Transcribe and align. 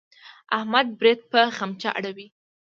احمد 0.57 0.87
برېت 0.99 1.19
په 1.31 1.39
خمچه 1.57 1.89
اړوي. 1.97 2.27